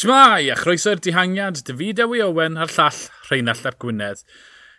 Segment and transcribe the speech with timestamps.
[0.00, 4.22] Shmai, a chroeso'r dihangiad, David Ewi Owen a'r llall Rheinald Ap Gwynedd.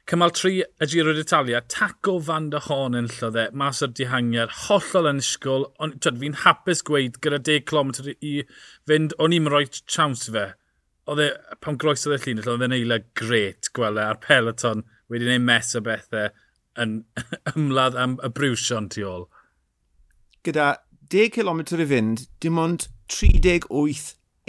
[0.09, 5.09] Cymal 3 y Giro d'Italia, taco fan dy hon yn llodde, mas o'r dihangiad, hollol
[5.11, 8.31] yn ysgol, ond fi'n hapus gweud gyda 10 km i
[8.89, 10.47] fynd, o'n i'n rhoi chawns fe.
[11.05, 11.27] Oedd e,
[11.61, 14.81] pan groes oedd e llun, oedd e'n eila gret gweld e, a'r peloton
[15.11, 16.31] wedi gwneud mes o bethau
[16.81, 16.95] yn
[17.53, 19.27] ymladd am y brwsion tu ôl.
[20.41, 20.71] Gyda
[21.13, 23.69] 10 km i fynd, dim ond 38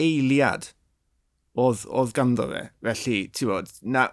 [0.02, 0.70] eiliad
[1.58, 2.64] oedd, oedd ganddo fe.
[2.88, 4.08] Felly, ti'n bod, naw,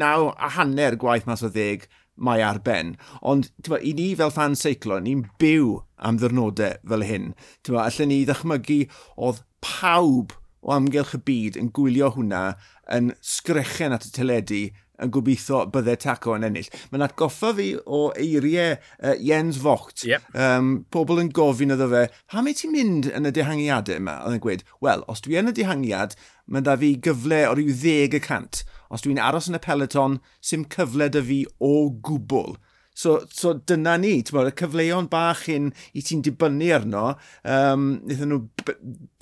[0.00, 1.86] naw a hanner gwaith mas o ddeg
[2.20, 2.94] mae ar ben.
[3.20, 7.32] Ond, ti'n bod, i ni fel fan seiclo, ni'n byw am ddyrnodau fel hyn.
[7.62, 8.82] Ti'n bod, allan ni ddechmygu
[9.16, 12.44] oedd pawb o amgylch y byd yn gwylio hwnna
[12.92, 14.62] yn sgrechen at y teledu
[15.00, 16.70] yn gobeithio byddai taco yn ennill.
[16.92, 20.04] Mae'n atgoffa fi o eiriau uh, Jens Vogt.
[20.08, 20.30] Yep.
[20.34, 24.20] Um, pobl yn gofyn iddo fe, ham mae ti'n mynd yn y dehangiadau yma?
[24.24, 26.16] Oedd yn gweud, wel, os dwi yn y dehangiad,
[26.50, 28.64] mae'n da fi gyfle o ryw 10%.
[28.90, 32.58] Os dwi'n aros yn y peleton, sy'n cyfle dy fi o gwbl.
[33.00, 37.04] So, so dyna ni, ti'n bod, y cyfleon bach hyn i ti'n dibynnu arno,
[37.48, 38.40] um, nethon nhw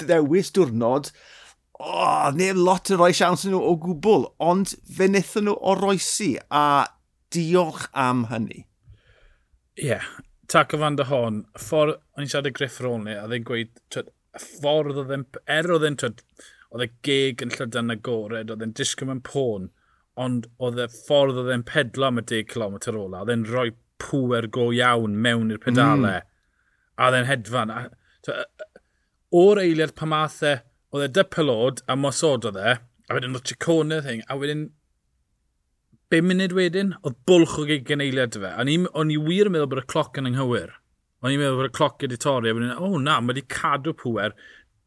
[0.02, 1.12] ddewis diwrnod,
[1.78, 6.64] oh, neu lot yn rhoi siawns nhw o gwbl, ond fe wnaethon nhw oroesi a
[7.34, 8.64] diolch am hynny.
[9.78, 10.06] Ie, yeah.
[10.50, 13.46] tac o fan dy hon, ffordd, o'n i'n siarad y griff rôl ni, a ddau'n
[13.46, 15.26] gweud, twyd, y ffordd oedd e'n,
[15.58, 15.98] er oedd e'n,
[16.74, 19.68] oedd e geg yn llydan agored, oedd e'n disgym yn pôn,
[20.18, 23.68] ond oedd y ffordd oedd e'n pedlo am y 10 km ola, oedd e'n rhoi
[24.02, 26.34] pŵer go iawn mewn i'r pedalau, mm.
[26.98, 27.74] a oedd e'n hedfan.
[27.74, 27.86] A,
[29.38, 30.56] o'r eiliad pa math e,
[30.94, 32.74] oedd e dy pelod a mosod oedd e,
[33.08, 34.68] a wedyn oedd Chicone thing, a wedyn
[36.12, 38.52] 5 munud wedyn, oedd bwlch o gegen eiliad dy fe.
[38.56, 40.76] O'n i wir yn meddwl bod y cloc yn anghywir.
[41.20, 43.44] O'n i'n meddwl bod y cloc wedi torri, a wedyn, o oh, na, mae wedi
[43.52, 44.36] cadw pwer,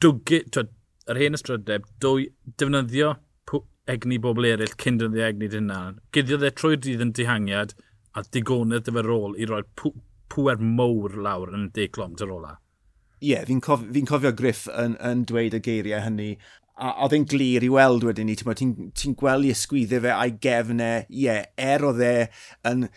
[0.02, 0.72] dwgu, twyd,
[1.12, 3.16] yr hen ystrydeb, dwy, defnyddio
[3.90, 6.02] egni bobl eraill cyn dyddio egni dyn hynna.
[6.16, 7.74] Guddio e trwy'r dydd yn dihangiad,
[8.16, 9.94] a digonydd dy rôl i roi pw
[10.32, 12.54] pwer mowr lawr yn y declom dy'r ola
[13.22, 16.32] ie, yeah, fi'n cof, fi cofio Griff yn, yn dweud y geiriau hynny,
[16.82, 20.34] a oedd e'n glir i weld wedyn ni, ti'n ti, gweld i ysgwyddo fe a'i
[20.42, 22.16] gefnau, ie, yeah, er oedd e
[22.72, 22.88] yn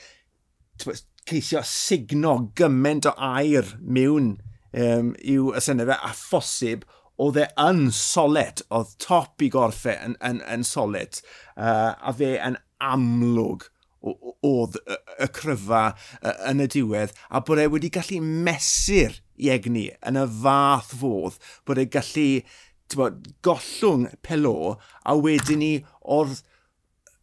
[1.28, 4.34] ceisio signo gymaint o air mewn
[4.72, 6.88] um, i'w asennau fe, a phosib
[7.20, 11.20] oedd e yn solet, oedd top i gorffe yn, yn, yn solet,
[11.54, 13.68] uh, a fe yn amlwg
[14.04, 15.84] oedd y, y cryfa
[16.50, 21.80] yn y diwedd, a bod e wedi gallu mesur egni yn y fath fodd bod
[21.82, 22.28] ei gallu
[22.94, 25.72] bod, gollwng pelo a wedyn ni
[26.16, 26.42] oedd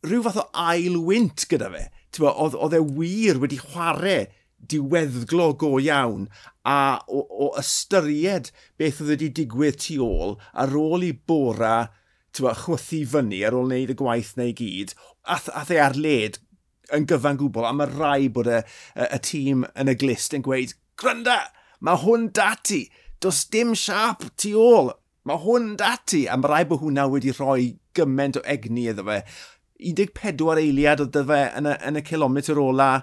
[0.05, 1.87] rhyw fath o ail wynt gyda fe.
[2.19, 4.25] Oedd, oedd e wir wedi chwarae
[4.71, 6.27] diweddglo go iawn
[6.67, 11.89] a o, o ystyried beth oedd wedi digwydd tu ôl ar ôl i bora
[12.35, 14.93] tywa, chwythu fyny ar ôl wneud y gwaith neu gyd,
[15.23, 16.39] ath, ath ei arled
[16.95, 18.61] yn gyfan gwbl, a mae rai bod y,
[18.95, 21.39] y, y tîm yn y glist yn gweud, Grynda,
[21.81, 22.85] Mae hwn dati.
[23.21, 24.91] Does dim siap tu ôl.
[25.25, 26.27] Mae hwn dati.
[26.29, 29.21] A mae rai bod hwnna wedi rhoi gymaint o egni iddo fe.
[29.81, 32.93] 14 eiliad o dyfe yn y, yn y kilometr ola.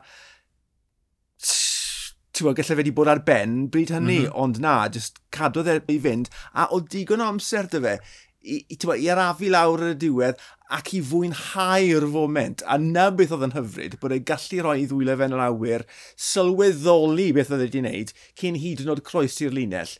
[2.38, 4.38] ti'n gallai fe wedi bod ar ben bryd hynny, mm -hmm.
[4.42, 7.94] ond na, just cadwodd e i fynd, a o digon o amser dy fe,
[8.42, 10.38] i, i, i arafu lawr y diwedd,
[10.76, 12.64] ac i fwynhau'r foment.
[12.68, 15.84] A na beth oedd yn hyfryd bod ei gallu rhoi ddwylo fe'n yr awyr,
[16.28, 19.94] sylweddoli beth oedd wedi wneud cyn hyd yn oed croesi'r linell.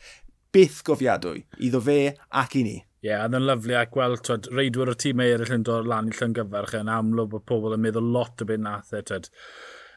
[0.52, 1.98] Byth gofiadwy, iddo fe
[2.42, 2.76] ac i ni.
[2.98, 6.08] Ie, yeah, yn lyflu ac gweld twyd, reidwyr o tîm e eraill yn dod lan
[6.10, 9.04] i llyngyfarch yn amlwg bod pobl yn meddwl lot o beth nath e.
[9.06, 9.28] Twyd,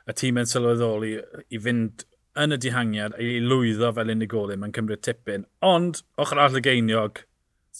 [0.06, 1.16] y tîm yn sylweddoli
[1.50, 2.06] i fynd
[2.42, 5.48] yn y dihangiad i lwyddo fel unigolyn, mae'n cymryd tipyn.
[5.66, 7.24] Ond, ochr all y geiniog,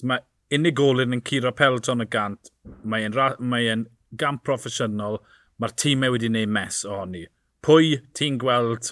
[0.10, 0.26] mae
[0.56, 2.52] unigolyn yn curo pelton y gant,
[2.84, 3.76] mae'n mae
[4.20, 5.20] gant proffesiynol,
[5.62, 7.26] mae'r tîmau wedi gwneud mes ohoni.
[7.66, 8.92] Pwy ti'n gweld,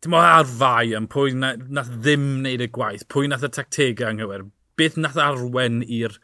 [0.00, 3.52] dim ond ar fai am pwy na, nath ddim wneud y gwaith, pwy nath y
[3.56, 4.48] tactegau anghywir,
[4.80, 6.16] beth nath arwen i'r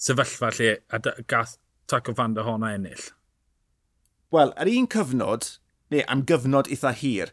[0.00, 1.58] sefyllfa lle a gath
[1.88, 3.12] Taco Van der Hona ennill?
[4.32, 5.54] Wel, ar un cyfnod,
[5.92, 7.32] neu am gyfnod eitha hir,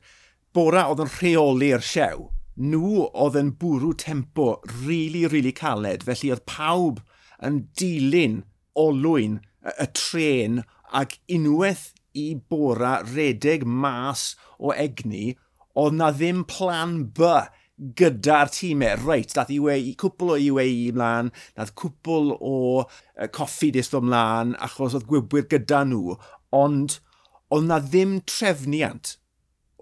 [0.55, 6.05] Bora oedd yn rheoli'r siew nhw oedd yn bwrw tempo rili, really, rili really caled.
[6.07, 7.01] Felly oedd pawb
[7.43, 8.41] yn dilyn
[8.79, 10.61] olwyn y, y tren
[10.95, 15.35] ac unwaith i bora redeg mas o egni,
[15.75, 17.33] oedd na ddim plan B
[17.99, 18.95] gyda'r tîmau.
[19.03, 22.55] Reit, dath UAE, cwpl o UAE mlaen, dath cwpl o
[22.85, 26.15] uh, coffi dist mlaen, achos oedd gwybwyr gyda nhw,
[26.55, 27.01] ond
[27.51, 29.17] oedd na ddim trefniant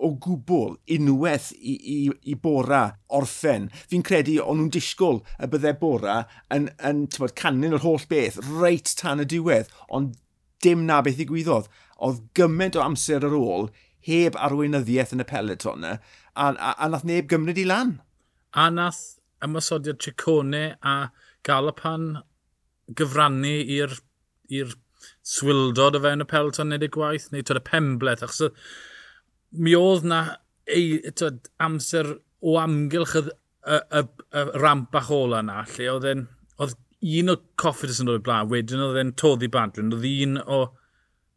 [0.03, 1.97] o gwbl unwaith i, i,
[2.31, 2.83] i bora
[3.19, 3.69] orffen.
[3.89, 6.17] Fi'n credu o'n nhw'n disgwyl y byddai bora
[6.53, 10.17] yn, yn bod, canlyn yr holl beth reit tan y diwedd, ond
[10.63, 11.71] dim na beth i gwyddoedd.
[12.03, 13.69] Oedd gymaint o amser ar ôl
[14.07, 15.97] heb arweinyddiaeth yn y peleton yna,
[16.35, 17.97] a, a, a nath neb gymryd i lan.
[18.51, 19.03] A nath
[19.43, 20.97] ymwysodiad Chicone a
[21.47, 22.23] Galapan
[22.99, 23.95] gyfrannu i'r
[25.23, 28.53] swildod o fewn y peleton neu y gwaith, neu tyd y pembleth, achos
[29.53, 30.21] mi oedd na
[30.65, 34.03] ei, tyd, amser o amgylch y, y, y,
[34.39, 36.25] y ramp bach ola na, lle oedd e'n
[36.63, 40.61] oedd un o Coffidus yn dod blaen, wedyn oedd e'n toddi Badrin, oedd un o,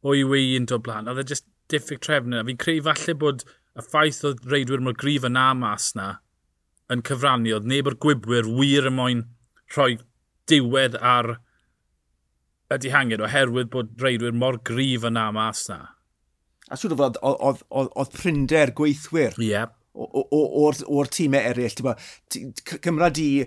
[0.07, 2.43] o wei yn dod blaen, oedd e just diffyg trefnu.
[2.47, 3.43] Fi'n creu falle bod
[3.77, 6.17] y ffaith oedd reidwyr mor grif yn mas na
[6.93, 9.25] yn cyfrannu, oedd neb o'r gwybwyr wir y moyn
[9.75, 9.97] rhoi
[10.47, 11.33] diwedd ar
[12.71, 15.81] y dihangiad oherwydd bod reidwyr mor grif yna mas na
[16.71, 19.71] a siwr o fod, oedd prinder gweithwyr yeah.
[19.95, 21.95] o'r tîmau eraill.
[22.85, 23.47] Cymra di y,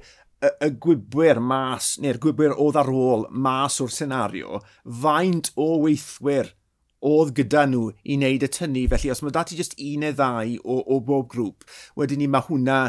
[0.49, 4.61] y gwybwyr mas, neu'r gwybwyr oedd ar ôl mas o'r senario,
[5.03, 6.53] faint o weithwyr
[7.05, 8.87] oedd gyda nhw i wneud y tynnu.
[8.91, 11.67] Felly, os mae dati jyst un neu ddau o, o bob grŵp,
[11.99, 12.81] wedyn ni mae hwnna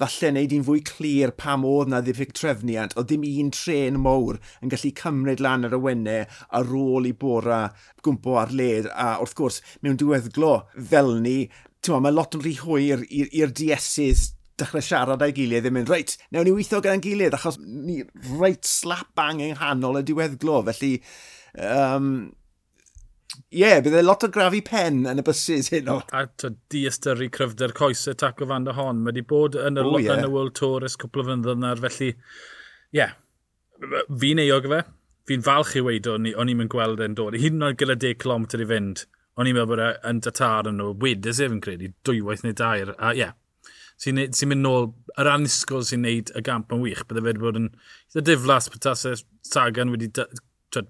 [0.00, 4.38] falle wneud i'n fwy clir pam oedd na ddiffyg trefniant, oedd dim un tren mowr
[4.64, 6.28] yn gallu cymryd lan ar y awennau
[6.58, 7.62] ar ôl i bora
[8.04, 10.54] gwmpo ar led, a wrth gwrs, mewn diweddglo
[10.92, 11.38] fel ni,
[11.88, 14.30] ma, mae lot yn rhy hwyr i'r DS's
[14.60, 18.02] dechrau siarad â'i gilydd ddim yn reit, newn ni weithio gyda'n gilydd, achos ni
[18.38, 20.94] reit slap bang yng nghanol y diweddglo, felly...
[21.52, 22.32] Um,
[23.32, 25.98] Ie, yeah, bydd e lot o grafi pen yn y bysys hyn o.
[26.12, 29.00] A to di ystyru cryfder coesau o fan dy hon.
[29.00, 30.18] Mae wedi bod yn y, oh, yeah.
[30.18, 32.10] yn y World Tour ys cwpl o fynddodd na'r felly...
[32.12, 33.14] Ie, yeah.
[34.20, 34.82] fi'n eog fe.
[35.30, 37.38] Fi'n falch i weid o'n i'n mynd gweld e'n dod.
[37.40, 39.04] Hyd yn oed gyda 10 km i fynd.
[39.40, 40.92] O'n i'n meddwl bod e'n datar yn nhw.
[41.00, 42.92] Wedys e fi'n credu, dwywaith neu dair.
[42.98, 43.36] A ie, yeah.
[44.02, 47.06] sy'n sy mynd nôl, yr anusgol sy'n neud y gamp yn wych.
[47.08, 47.72] Bydde fe wedi bod yn...
[48.12, 49.06] Eitha diflas petas
[49.48, 50.12] Sagan wedi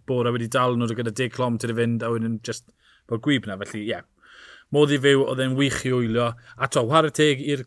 [0.07, 2.69] bore wedi dal nhw gyda 10 clom ti'n fynd a wedyn just
[3.11, 3.59] bod gwyb na.
[3.61, 3.93] Felly, ie.
[3.95, 4.09] Yeah.
[4.73, 6.31] Modd i fyw, oedd e'n wych i wylio.
[6.57, 7.67] A to, war y teg i'r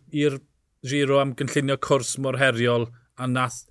[0.85, 3.65] giro am gynllunio cwrs mor heriol a nath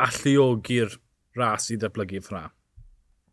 [0.00, 0.96] alluogi'r
[1.36, 2.46] ras i ddatblygu ffra.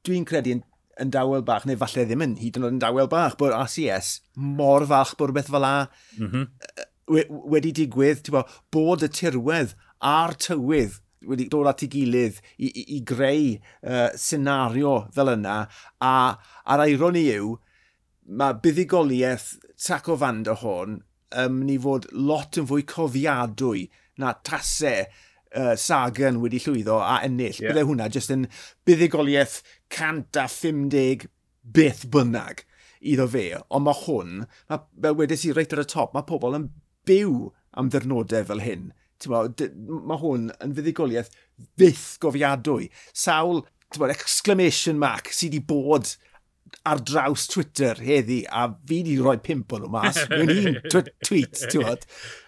[0.08, 0.64] Dwi'n credu yn,
[1.02, 4.18] yn dawel bach, neu falle ddim yn hyd yn oed yn dawel bach, bod RCS
[4.36, 5.74] mor falch bod rhywbeth fel la
[6.18, 7.42] mm -hmm.
[7.54, 8.44] wedi digwydd, bo,
[8.74, 14.10] bod y tirwedd a'r tywydd wedi dod at ei gilydd i, i, i greu uh,
[14.18, 15.60] senario fel yna.
[16.02, 16.16] A
[16.66, 17.56] a'r ironi yw,
[18.28, 21.02] mae buddigoliaeth Taco Van der Horn
[21.38, 23.88] yn mynd i fod lot yn fwy cofiadwy
[24.22, 27.60] na tasau uh, Sagan wedi llwyddo a ennill.
[27.60, 27.72] Yeah.
[27.72, 28.48] Bydde hwnna jyst yn
[28.88, 29.62] buddigoliaeth
[29.94, 31.28] 150
[31.78, 32.64] beth bynnag
[33.02, 33.48] iddo fe.
[33.70, 36.70] Ond mae hwn, mae, fel wedes i reit ar y top, mae pobl yn
[37.08, 38.90] byw am ddyrnodau fel hyn
[39.26, 41.34] mae hwn yn fuddigoliaeth
[41.80, 42.90] fydd gofiadwy.
[43.16, 43.64] Sawl
[43.98, 46.16] bod, exclamation mark sydd wedi bod
[46.88, 50.82] ar draws Twitter heddi, a fi wedi rhoi pimp o'n nhw mas, mewn un
[51.24, 52.04] tweet, ti'n bod.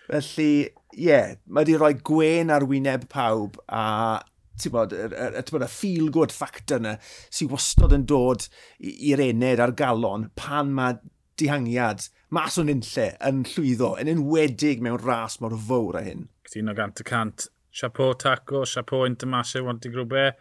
[0.09, 4.19] Felly, ie, yeah, mae wedi rhoi gwen ar wyneb pawb, a
[4.59, 6.97] ti'n bod, y, y, y, y feel-good factor yna
[7.31, 8.49] sy'n wastod yn dod
[8.83, 10.99] i'r ened a'r galon pan mae
[11.39, 16.27] dihangiad mas o'n unlle yn llwyddo, yn enwedig mewn ras mor fawr a hyn.
[16.45, 17.47] Cytuno gant y cant.
[17.73, 20.31] Chapeau Taco, chapeau Intermasio, wanti grwbe.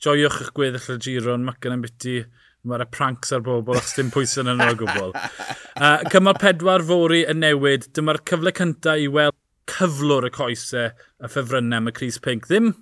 [0.00, 2.18] Joiwch eich gweddill y giro, yn macan yn biti.
[2.68, 5.14] Mae'r pranks ar bobl, os dim pwysau yn yno gwbl.
[5.80, 7.86] Uh, cymal pedwar fori yn newid.
[7.96, 9.32] Dyma'r cyfle cyntaf i weld
[9.70, 12.50] cyflwr y coesau y ffefrynnau y Cris Pink.
[12.50, 12.74] Ddim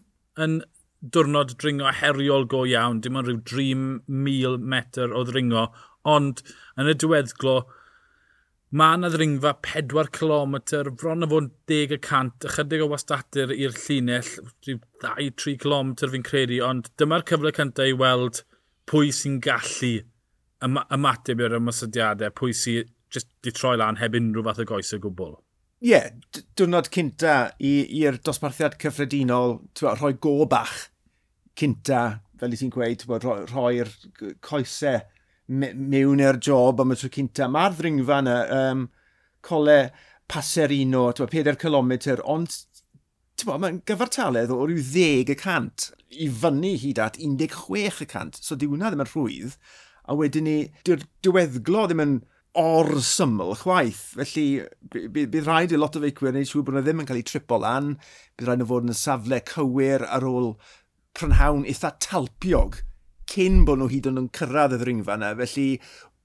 [0.42, 0.56] yn
[0.98, 5.68] diwrnod dringo heriol go iawn, dim ond rhyw 3,000 metr o ddringo,
[6.06, 6.42] Ond
[6.78, 7.56] yn y diweddglo,
[8.78, 10.58] mae yna ddringfa 4 km,
[11.00, 14.28] bron o fod 10 y cant, ychydig o wastadur i'r llinell,
[14.68, 18.42] 2-3 km fi'n credu, ond dyma'r cyfle cyntaf i weld
[18.88, 19.98] pwy sy'n gallu
[20.64, 25.00] ymateb i'r ymwysodiadau, pwy sy'n just di troi lan heb unrhyw fath o goes o
[25.00, 25.36] gwbl.
[25.78, 26.08] Ie, yeah,
[26.58, 30.88] diwrnod cynta i'r dosbarthiad cyffredinol, twa, rhoi go bach
[31.58, 33.04] cynta, fel i ti'n gweud,
[33.50, 33.92] rhoi'r
[34.44, 35.00] coesau
[35.48, 37.48] mewn i'r job am y tro cynta.
[37.48, 38.86] Mae'r ddringfa yna, um,
[39.44, 39.78] cole
[40.28, 41.92] Paserino, 4 km,
[42.28, 42.56] ond
[43.48, 48.40] mae'n gyfartaledd o ryw 10 y cant i fyny hyd at 16 y cant.
[48.42, 49.54] So di hwnna ddim yn rhwydd.
[50.08, 52.18] A wedyn ni, dy'r diweddglo ddim yn
[52.58, 54.02] or syml chwaith.
[54.18, 54.46] Felly,
[54.90, 57.60] bydd rhaid i lot o feicwyr wneud siŵr bod nhw ddim yn cael eu tripo
[57.62, 57.94] lan.
[58.36, 60.52] Bydd rhaid nhw fod yn y safle cywir ar ôl
[61.16, 62.82] prynhawn eitha talpiog
[63.28, 65.34] cyn bod nhw hyd yn nhw'n cyrraedd y ddringfa yna.
[65.38, 65.68] Felly,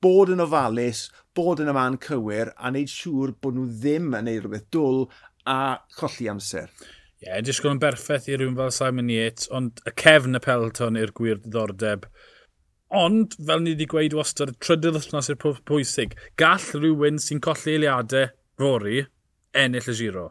[0.03, 1.05] bod yn ofalus,
[1.35, 5.05] bod yn y man cywir, a wneud siŵr bod nhw ddim yn neud rhywbeth dwl
[5.49, 5.59] a
[5.97, 6.69] colli amser.
[7.23, 10.99] Ie, yeah, disgwyl yn berffaith i rhywun fel Simon Yates, ond y cefn y pelton
[10.99, 12.07] i'r gwir ddiddordeb.
[12.93, 17.77] Ond, fel ni wedi gweud wastad, y trydydd wythnos i'r pwysig, gall rhywun sy'n colli
[17.77, 18.27] eiliadau
[18.59, 19.05] fori
[19.63, 20.27] ennill y giro,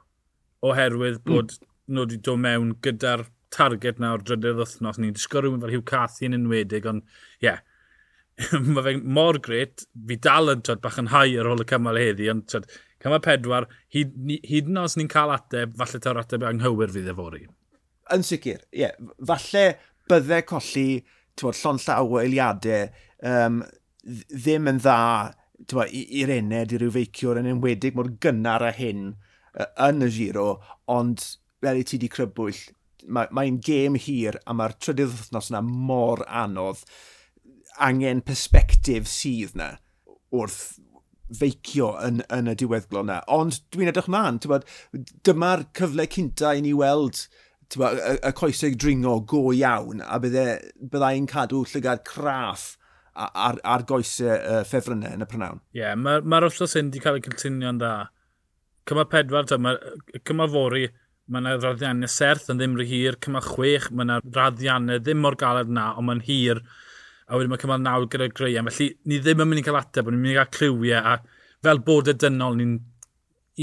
[0.69, 1.33] oherwydd hmm.
[1.33, 1.71] bod mm.
[1.93, 5.01] nhw wedi dod mewn gyda'r target na o'r drydydd wythnos.
[5.01, 7.61] Ni'n disgwyl rhywun fel Hugh Cathy yn enwedig, ond ie, yeah,
[8.65, 12.01] mae fe mor gret, fi dal yn tyd, bach yn hau ar ôl y cymal
[12.01, 12.69] heddi, ond tyd,
[13.03, 14.15] cymal pedwar, hyd,
[14.49, 17.45] hyd yn os ni'n cael ateb, falle ta'r ateb anghywir fydd efori.
[18.15, 18.87] Yn sicr, ie.
[18.87, 19.13] Yeah.
[19.29, 19.67] Falle
[20.11, 20.89] byddai colli
[21.39, 22.89] tywod, llon llaw o eiliadau
[23.29, 23.63] um,
[24.03, 24.99] ddim yn dda
[25.87, 30.49] i'r ened, i ryw feiciwr yn enwedig mor gynnar a hyn uh, yn y giro,
[30.91, 31.23] ond
[31.63, 32.59] fel i ti di crybwyll,
[33.07, 36.85] mae'n mae gêm hir a mae'r trydydd wythnos yna mor anodd
[37.83, 39.75] angen persbectif sydd na
[40.33, 40.79] wrth
[41.37, 43.23] feicio yn, yn y diweddglo yna.
[43.33, 44.41] Ond dwi'n edrych mlaen,
[45.27, 47.25] dyma'r cyfle cynta i ni weld
[47.73, 50.47] tywa, y, y coesau dringo go iawn a bydde,
[50.93, 52.75] byddai'n cadw llygad craff
[53.15, 55.63] ar, ar goesau uh, ffefrynnau yn y prynawn.
[55.73, 57.95] Ie, yeah, mae'r ma, ma wrthnos hyn wedi cael ei cynllunio'n dda.
[58.89, 59.77] Cyma pedwar, tyma,
[60.27, 60.89] cyma fori,
[61.31, 65.37] Mae yna raddiannau serth yn ddim rhy hir, cymal chwech, mae yna raddiannau ddim mor
[65.39, 66.63] galed na, ond mae'n hir.
[67.29, 68.71] A wedyn mae cymal nawr gyda Graham.
[68.73, 71.21] Felly ni ddim yn mynd i cael ateb, ond ni'n mynd i gael clywiau, A
[71.63, 72.75] fel bod y dynol, ni'n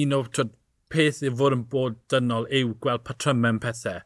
[0.03, 0.53] un o twyd,
[0.89, 3.99] peth i fod yn bod dynol yw gweld patrymau pethau.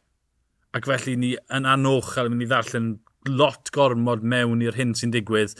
[0.74, 2.90] Ac felly ni yn anochel yn mynd i ddarllen
[3.30, 5.54] lot gormod mewn i'r hyn sy'n digwydd.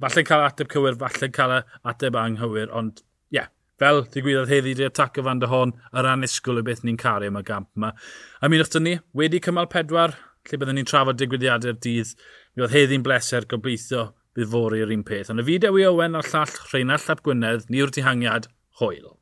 [0.00, 1.56] Falle cael ateb cywir, falle cael
[1.90, 3.50] ateb anghywir, ond ie, yeah,
[3.80, 7.32] fel digwyddodd heddi di atac o fan dy hon, yr anisgwl y beth ni'n cario
[7.32, 7.92] yma gamp yma.
[8.40, 10.14] A mi wrth ni, wedi cymal pedwar,
[10.48, 12.14] lle byddwn ni'n trafod digwyddiadau'r dydd,
[12.54, 15.30] mi oedd heddi'n bleser gobeithio bydd fori yr un peth.
[15.32, 18.50] Ond y fideo i Owen a'r llall Rheinald Llap Gwynedd, ni'r dihangiad,
[18.80, 19.14] hwyl.